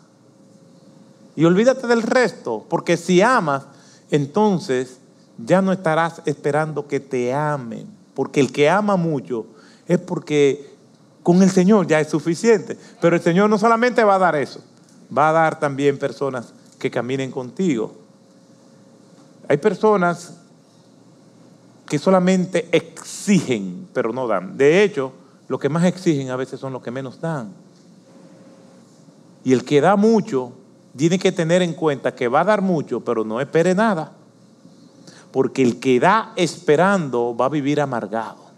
[1.34, 3.64] Y olvídate del resto, porque si amas,
[4.10, 4.98] entonces
[5.38, 9.46] ya no estarás esperando que te amen, porque el que ama mucho
[9.86, 10.70] es porque
[11.22, 12.76] con el Señor ya es suficiente.
[13.00, 14.60] Pero el Señor no solamente va a dar eso,
[15.16, 17.94] va a dar también personas que caminen contigo.
[19.48, 20.34] Hay personas
[21.86, 24.56] que solamente exigen, pero no dan.
[24.56, 25.12] De hecho,
[25.48, 27.52] lo que más exigen a veces son los que menos dan.
[29.42, 30.52] Y el que da mucho
[30.96, 34.12] tiene que tener en cuenta que va a dar mucho, pero no espere nada
[35.30, 38.50] porque el que da esperando va a vivir amargado.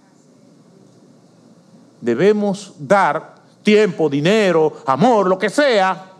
[2.00, 6.12] Debemos dar tiempo, dinero, amor, lo que sea,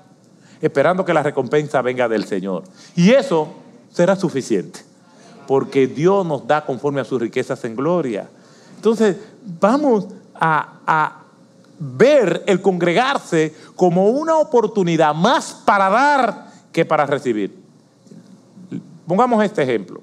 [0.61, 2.65] esperando que la recompensa venga del Señor.
[2.95, 3.49] Y eso
[3.91, 4.81] será suficiente,
[5.47, 8.29] porque Dios nos da conforme a sus riquezas en gloria.
[8.77, 9.17] Entonces,
[9.61, 11.22] vamos a,
[11.85, 17.59] ver el congregarse como una oportunidad más para dar que para recibir.
[19.05, 20.01] Pongamos este ejemplo.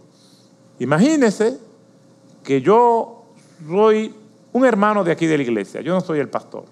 [0.78, 1.58] Imagínese
[2.44, 3.24] que yo
[3.66, 4.14] soy
[4.52, 6.66] un hermano de aquí de la iglesia, yo no soy el pastor.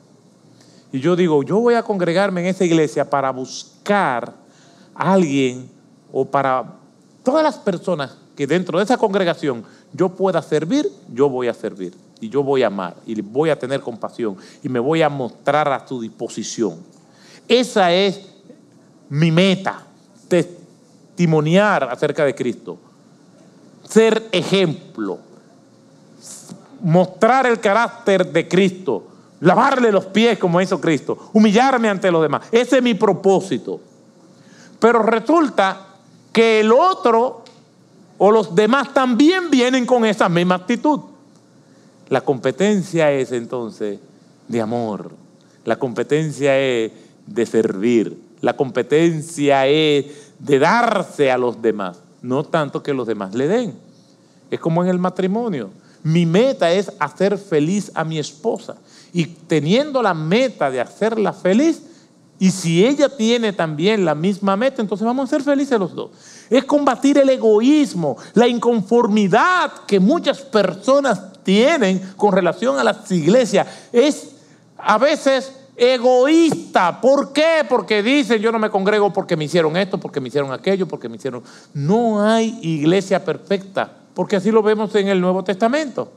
[0.91, 4.33] Y yo digo, yo voy a congregarme en esa iglesia para buscar
[4.93, 5.69] a alguien
[6.11, 6.75] o para
[7.23, 11.93] todas las personas que dentro de esa congregación yo pueda servir, yo voy a servir.
[12.19, 15.71] Y yo voy a amar y voy a tener compasión y me voy a mostrar
[15.71, 16.77] a su disposición.
[17.47, 18.27] Esa es
[19.09, 19.85] mi meta,
[20.27, 22.79] testimoniar acerca de Cristo
[23.87, 25.19] ser ejemplo,
[26.81, 29.03] mostrar el carácter de Cristo,
[29.39, 32.43] lavarle los pies como hizo Cristo, humillarme ante los demás.
[32.51, 33.79] Ese es mi propósito.
[34.79, 35.87] Pero resulta
[36.31, 37.43] que el otro
[38.17, 40.99] o los demás también vienen con esa misma actitud.
[42.09, 43.99] La competencia es entonces
[44.47, 45.11] de amor,
[45.65, 46.91] la competencia es
[47.25, 50.05] de servir, la competencia es
[50.39, 53.73] de darse a los demás no tanto que los demás le den.
[54.49, 55.69] Es como en el matrimonio.
[56.03, 58.75] Mi meta es hacer feliz a mi esposa.
[59.13, 61.83] Y teniendo la meta de hacerla feliz,
[62.39, 66.11] y si ella tiene también la misma meta, entonces vamos a ser felices los dos.
[66.49, 73.65] Es combatir el egoísmo, la inconformidad que muchas personas tienen con relación a las iglesias.
[73.93, 74.35] Es
[74.77, 76.99] a veces egoísta.
[76.99, 77.65] ¿Por qué?
[77.69, 81.07] Porque dicen yo no me congrego porque me hicieron esto, porque me hicieron aquello, porque
[81.07, 81.41] me hicieron...
[81.73, 86.11] No hay iglesia perfecta, porque así lo vemos en el Nuevo Testamento.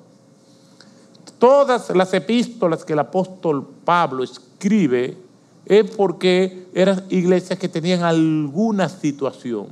[1.39, 5.17] Todas las epístolas que el apóstol Pablo escribe
[5.65, 9.69] es porque eran iglesias que tenían alguna situación.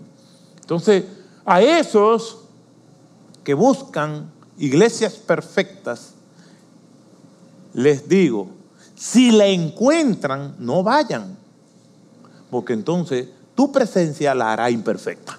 [0.61, 1.03] Entonces,
[1.45, 2.45] a esos
[3.43, 6.13] que buscan iglesias perfectas,
[7.75, 8.49] les digo,
[8.95, 11.37] si la encuentran, no vayan,
[12.51, 15.39] porque entonces tu presencia la hará imperfecta.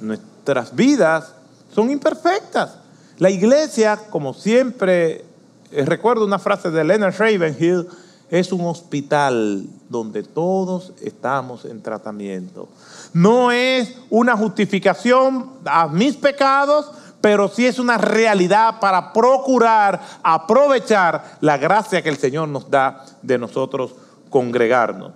[0.00, 1.32] Nuestras vidas
[1.74, 2.76] son imperfectas.
[3.18, 5.24] La iglesia, como siempre,
[5.70, 7.88] eh, recuerdo una frase de Leonard Ravenhill,
[8.30, 12.68] es un hospital donde todos estamos en tratamiento.
[13.12, 16.90] No es una justificación a mis pecados,
[17.24, 23.02] pero sí es una realidad para procurar aprovechar la gracia que el Señor nos da
[23.22, 23.94] de nosotros
[24.28, 25.12] congregarnos.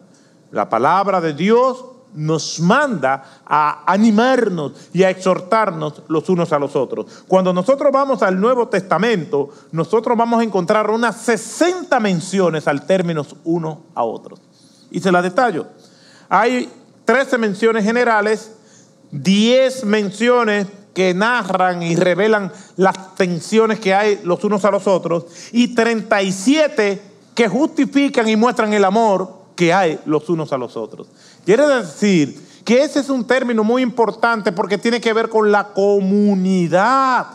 [0.50, 1.84] La palabra de Dios
[2.14, 7.24] nos manda a animarnos y a exhortarnos los unos a los otros.
[7.28, 13.26] Cuando nosotros vamos al Nuevo Testamento, nosotros vamos a encontrar unas 60 menciones al término
[13.44, 14.40] uno a otros.
[14.90, 15.66] Y se las detallo.
[16.30, 16.72] Hay
[17.04, 18.52] 13 menciones generales,
[19.10, 25.26] 10 menciones que narran y revelan las tensiones que hay los unos a los otros
[25.52, 27.02] y 37
[27.34, 31.08] que justifican y muestran el amor que hay los unos a los otros.
[31.44, 35.68] Quiere decir que ese es un término muy importante porque tiene que ver con la
[35.68, 37.26] comunidad,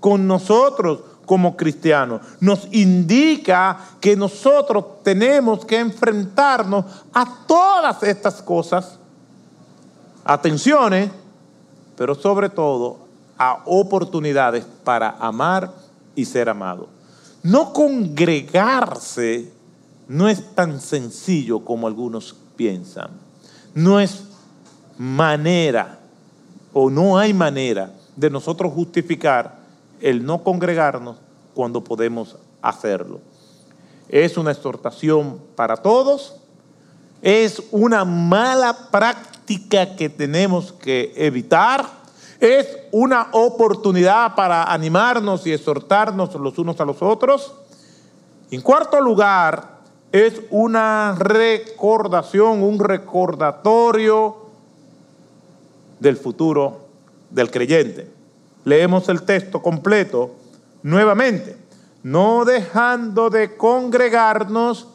[0.00, 2.22] con nosotros como cristianos.
[2.40, 8.98] Nos indica que nosotros tenemos que enfrentarnos a todas estas cosas,
[10.24, 11.10] atenciones,
[11.96, 12.98] pero sobre todo
[13.38, 15.72] a oportunidades para amar
[16.14, 16.88] y ser amado.
[17.42, 19.52] No congregarse
[20.08, 23.10] no es tan sencillo como algunos piensan.
[23.74, 24.24] No es
[24.98, 25.98] manera
[26.72, 29.58] o no hay manera de nosotros justificar
[30.00, 31.16] el no congregarnos
[31.54, 33.20] cuando podemos hacerlo.
[34.08, 36.36] Es una exhortación para todos,
[37.26, 41.84] es una mala práctica que tenemos que evitar,
[42.38, 47.52] es una oportunidad para animarnos y exhortarnos los unos a los otros.
[48.52, 49.80] En cuarto lugar,
[50.12, 54.36] es una recordación, un recordatorio
[55.98, 56.86] del futuro
[57.30, 58.08] del creyente.
[58.64, 60.30] Leemos el texto completo
[60.84, 61.56] nuevamente.
[62.04, 64.86] No dejando de congregarnos,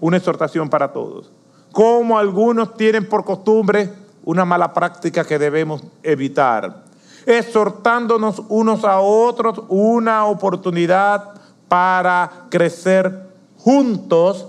[0.00, 1.30] una exhortación para todos.
[1.72, 3.92] Como algunos tienen por costumbre
[4.24, 6.84] una mala práctica que debemos evitar.
[7.26, 11.34] Exhortándonos unos a otros una oportunidad
[11.68, 13.28] para crecer
[13.58, 14.46] juntos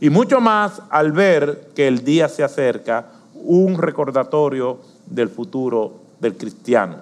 [0.00, 6.36] y mucho más al ver que el día se acerca, un recordatorio del futuro del
[6.36, 6.96] cristiano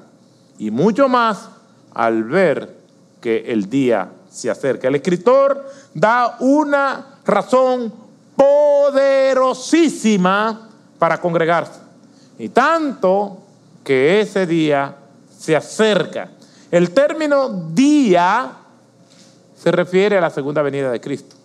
[0.59, 1.48] y mucho más
[1.94, 2.76] al ver
[3.20, 4.88] que el día se acerca.
[4.88, 7.93] El escritor da una razón
[8.37, 10.68] poderosísima
[10.99, 11.81] para congregarse.
[12.39, 13.39] Y tanto
[13.85, 14.97] que ese día
[15.39, 16.31] se acerca.
[16.70, 18.53] El término día
[19.57, 21.37] se refiere a la segunda venida de Cristo.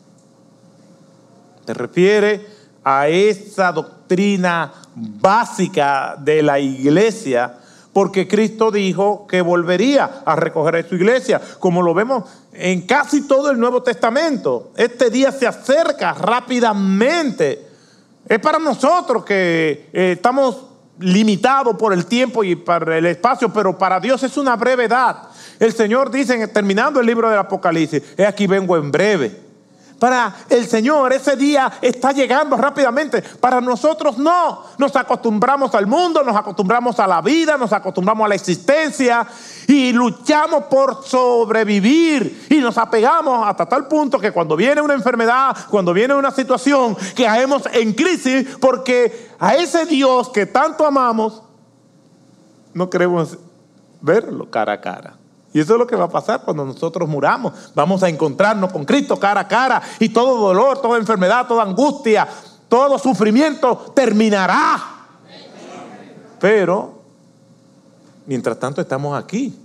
[1.65, 2.45] Se refiere
[2.83, 7.59] a esa doctrina básica de la iglesia
[7.95, 13.21] porque Cristo dijo que volvería a recoger a su iglesia, como lo vemos en casi
[13.21, 14.73] todo el Nuevo Testamento.
[14.75, 17.65] Este día se acerca rápidamente.
[18.27, 20.65] Es para nosotros que eh, estamos
[20.99, 25.29] limitados por el tiempo y por el espacio, pero para Dios es una brevedad.
[25.57, 29.44] El Señor dice, terminando el libro del Apocalipsis, he aquí vengo en breve.
[29.99, 33.21] Para el Señor ese día está llegando rápidamente.
[33.21, 34.63] Para nosotros no.
[34.77, 39.25] Nos acostumbramos al mundo, nos acostumbramos a la vida, nos acostumbramos a la existencia
[39.67, 45.55] y luchamos por sobrevivir y nos apegamos hasta tal punto que cuando viene una enfermedad,
[45.69, 51.41] cuando viene una situación, caemos en crisis porque a ese Dios que tanto amamos
[52.73, 53.37] no queremos
[54.01, 55.15] verlo cara a cara.
[55.55, 57.53] Y eso es lo que va a pasar cuando nosotros muramos.
[57.73, 62.27] Vamos a encontrarnos con Cristo cara a cara y todo dolor, toda enfermedad, toda angustia,
[62.67, 64.83] todo sufrimiento terminará.
[66.41, 66.99] Pero,
[68.25, 69.57] mientras tanto estamos aquí.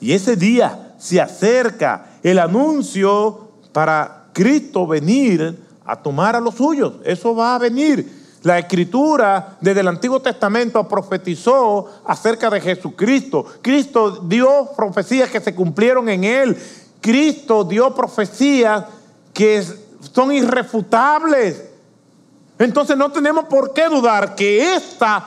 [0.00, 6.94] Y ese día se acerca el anuncio para Cristo venir a tomar a los suyos.
[7.04, 8.15] Eso va a venir.
[8.42, 13.44] La escritura desde el Antiguo Testamento profetizó acerca de Jesucristo.
[13.60, 16.56] Cristo dio profecías que se cumplieron en él.
[17.00, 18.84] Cristo dio profecías
[19.32, 19.64] que
[20.12, 21.62] son irrefutables.
[22.58, 25.24] Entonces no tenemos por qué dudar que esta,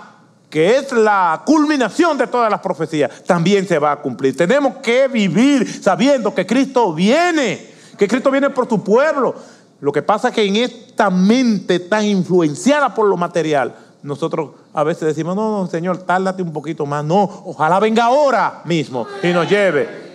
[0.49, 4.36] que es la culminación de todas las profecías, también se va a cumplir.
[4.36, 9.36] Tenemos que vivir sabiendo que Cristo viene, que Cristo viene por su pueblo.
[9.82, 14.84] Lo que pasa es que en esta mente tan influenciada por lo material, nosotros a
[14.84, 17.03] veces decimos, no, no, Señor, tárdate un poquito más.
[17.03, 20.09] No, ojalá venga ahora mismo y nos lleve.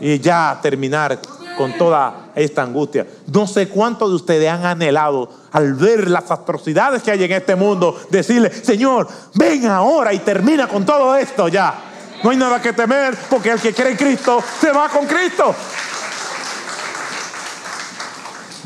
[0.00, 1.18] Y ya terminar
[1.56, 3.06] con toda esta angustia.
[3.32, 7.56] No sé cuántos de ustedes han anhelado al ver las atrocidades que hay en este
[7.56, 11.74] mundo, decirle, Señor, ven ahora y termina con todo esto ya.
[12.22, 15.54] No hay nada que temer porque el que cree en Cristo se va con Cristo.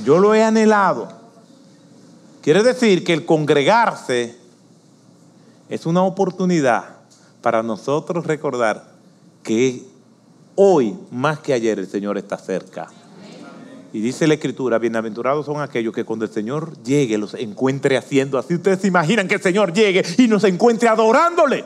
[0.04, 1.08] Yo lo he anhelado.
[2.42, 4.36] Quiere decir que el congregarse
[5.68, 6.84] es una oportunidad
[7.42, 8.90] para nosotros recordar
[9.42, 9.84] que
[10.54, 12.88] hoy más que ayer el Señor está cerca.
[13.92, 18.38] Y dice la Escritura, bienaventurados son aquellos que cuando el Señor llegue los encuentre haciendo
[18.38, 18.54] así.
[18.54, 21.64] Ustedes se imaginan que el Señor llegue y nos encuentre adorándole.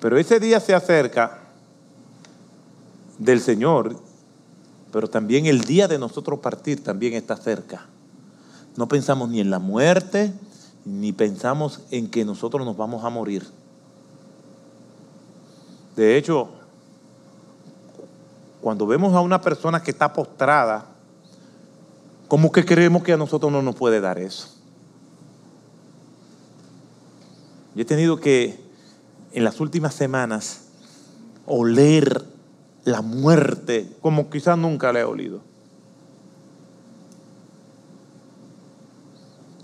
[0.00, 1.47] Pero ese día se acerca
[3.18, 3.96] del Señor,
[4.92, 7.86] pero también el día de nosotros partir también está cerca.
[8.76, 10.32] No pensamos ni en la muerte,
[10.84, 13.46] ni pensamos en que nosotros nos vamos a morir.
[15.96, 16.48] De hecho,
[18.60, 20.86] cuando vemos a una persona que está postrada,
[22.28, 24.48] como que creemos que a nosotros no nos puede dar eso.
[27.74, 28.60] Yo he tenido que,
[29.32, 30.68] en las últimas semanas,
[31.46, 32.24] oler
[32.88, 35.42] la muerte como quizás nunca la he olido.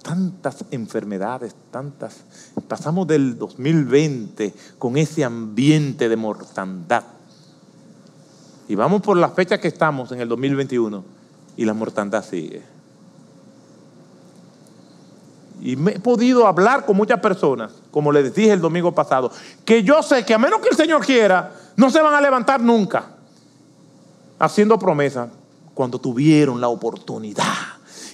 [0.02, 2.24] Tantas enfermedades, tantas.
[2.68, 7.04] Pasamos del 2020 con ese ambiente de mortandad.
[8.68, 11.02] Y vamos por la fecha que estamos en el 2021
[11.56, 12.62] y la mortandad sigue.
[15.62, 19.30] Y me he podido hablar con muchas personas, como les dije el domingo pasado,
[19.64, 22.60] que yo sé que a menos que el Señor quiera, no se van a levantar
[22.60, 23.13] nunca
[24.38, 25.28] haciendo promesas
[25.74, 27.44] cuando tuvieron la oportunidad.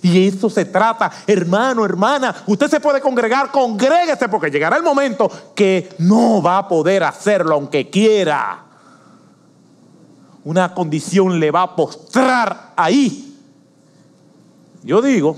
[0.03, 5.31] Y eso se trata, hermano, hermana, usted se puede congregar, congréguese porque llegará el momento
[5.55, 8.64] que no va a poder hacerlo aunque quiera.
[10.45, 13.31] Una condición le va a postrar ahí
[14.83, 15.37] yo digo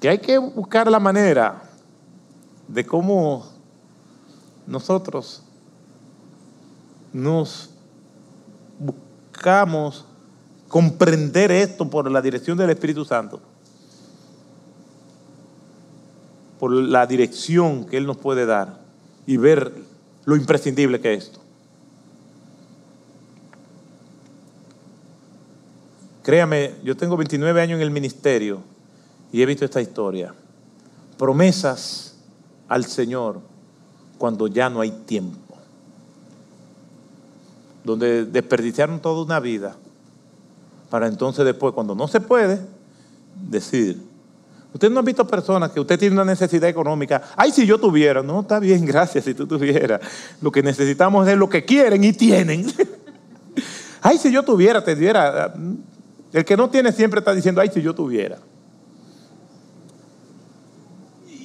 [0.00, 1.62] que hay que buscar la manera
[2.66, 3.46] de cómo
[4.66, 5.42] nosotros
[7.12, 7.70] nos
[10.68, 13.40] comprender esto por la dirección del Espíritu Santo,
[16.58, 18.80] por la dirección que Él nos puede dar
[19.26, 19.72] y ver
[20.24, 21.40] lo imprescindible que es esto.
[26.22, 28.62] Créame, yo tengo 29 años en el ministerio
[29.30, 30.34] y he visto esta historia.
[31.18, 32.16] Promesas
[32.66, 33.40] al Señor
[34.16, 35.43] cuando ya no hay tiempo.
[37.84, 39.76] Donde desperdiciaron toda una vida
[40.90, 42.60] para entonces después, cuando no se puede,
[43.48, 44.00] decir,
[44.74, 47.22] Usted no ha visto personas que usted tiene una necesidad económica.
[47.36, 48.24] Ay, si yo tuviera.
[48.24, 50.00] No, está bien, gracias, si tú tuvieras.
[50.40, 52.66] Lo que necesitamos es lo que quieren y tienen.
[54.02, 55.54] Ay, si yo tuviera, te diera.
[56.32, 58.38] El que no tiene siempre está diciendo, ay, si yo tuviera.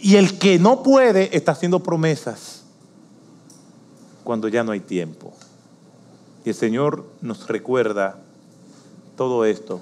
[0.02, 2.64] Y el que no puede está haciendo promesas
[4.24, 5.34] cuando ya no hay tiempo.
[6.46, 8.20] Y el Señor nos recuerda
[9.18, 9.82] todo esto,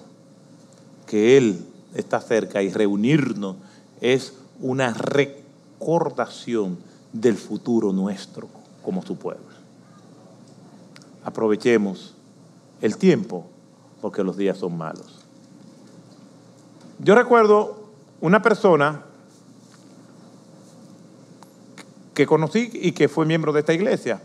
[1.05, 3.57] que Él está cerca y reunirnos
[4.01, 6.77] es una recordación
[7.13, 8.47] del futuro nuestro
[8.83, 9.45] como su pueblo.
[11.23, 12.15] Aprovechemos
[12.81, 13.45] el tiempo
[14.01, 15.25] porque los días son malos.
[16.99, 17.89] Yo recuerdo
[18.21, 19.03] una persona
[22.13, 24.21] que conocí y que fue miembro de esta iglesia.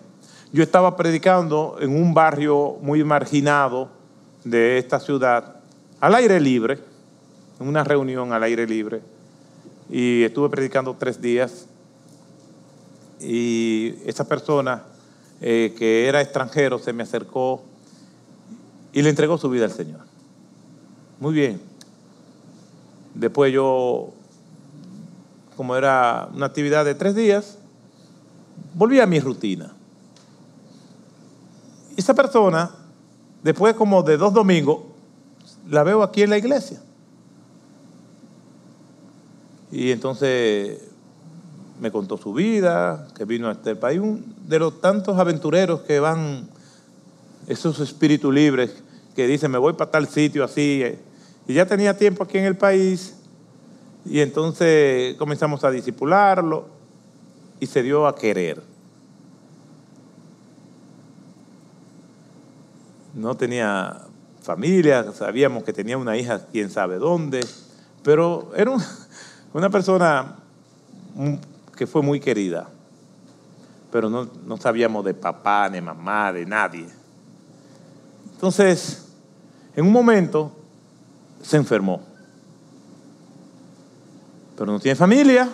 [0.52, 3.88] Yo estaba predicando en un barrio muy marginado
[4.44, 5.56] de esta ciudad,
[5.98, 6.78] al aire libre,
[7.58, 9.00] en una reunión al aire libre,
[9.88, 11.66] y estuve predicando tres días.
[13.18, 14.82] Y esa persona
[15.40, 17.62] eh, que era extranjero se me acercó
[18.92, 20.00] y le entregó su vida al Señor.
[21.18, 21.62] Muy bien.
[23.14, 24.12] Después yo,
[25.56, 27.56] como era una actividad de tres días,
[28.74, 29.72] volví a mi rutina.
[31.96, 32.70] Esa persona,
[33.42, 34.78] después como de dos domingos,
[35.68, 36.80] la veo aquí en la iglesia.
[39.70, 40.80] Y entonces
[41.80, 44.00] me contó su vida, que vino a este país,
[44.46, 46.48] de los tantos aventureros que van
[47.46, 48.82] esos espíritus libres
[49.16, 50.84] que dicen, me voy para tal sitio así.
[51.46, 53.14] Y ya tenía tiempo aquí en el país.
[54.04, 56.66] Y entonces comenzamos a disipularlo
[57.60, 58.71] y se dio a querer.
[63.14, 64.06] No tenía
[64.42, 67.46] familia, sabíamos que tenía una hija quién sabe dónde,
[68.02, 68.72] pero era
[69.54, 70.36] una persona
[71.76, 72.68] que fue muy querida,
[73.90, 76.86] pero no, no sabíamos de papá, ni mamá, de nadie.
[78.34, 79.06] Entonces,
[79.76, 80.52] en un momento
[81.42, 82.02] se enfermó,
[84.56, 85.48] pero no tiene familia.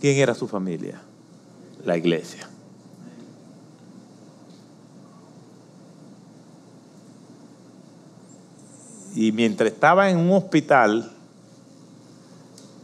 [0.00, 1.00] ¿Quién era su familia?
[1.84, 2.48] La iglesia.
[9.16, 11.10] Y mientras estaba en un hospital,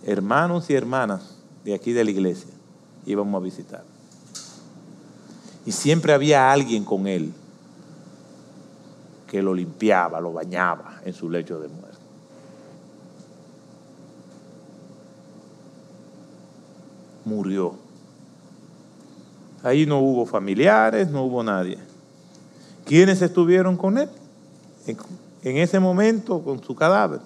[0.02, 2.50] hermanos y hermanas de aquí de la iglesia
[3.04, 3.84] íbamos a visitar.
[5.66, 7.34] Y siempre había alguien con él
[9.28, 11.98] que lo limpiaba, lo bañaba en su lecho de muerte.
[17.26, 17.74] Murió.
[19.62, 21.76] Ahí no hubo familiares, no hubo nadie.
[22.86, 24.08] ¿Quiénes estuvieron con él?
[25.42, 27.20] en ese momento con su cadáver?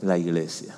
[0.00, 0.74] La iglesia.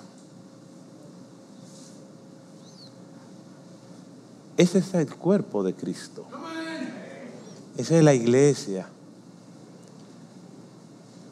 [4.57, 6.27] Ese es el cuerpo de Cristo.
[7.77, 8.87] Esa es la iglesia.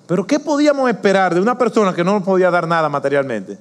[0.06, 3.58] Pero ¿qué podíamos esperar de una persona que no nos podía dar nada materialmente?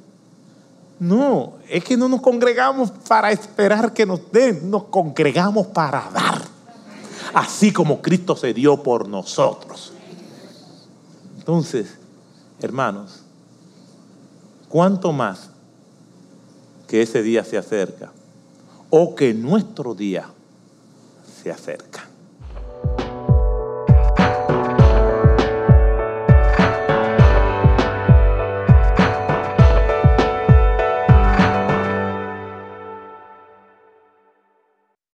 [1.00, 6.42] No, es que no nos congregamos para esperar que nos den, nos congregamos para dar.
[7.34, 9.94] Así como Cristo se dio por nosotros.
[11.42, 11.96] Entonces,
[12.60, 13.24] hermanos,
[14.70, 15.50] ¿cuánto más
[16.88, 18.12] que ese día se acerca?
[18.92, 20.30] O que nuestro día
[21.42, 22.11] se acerca.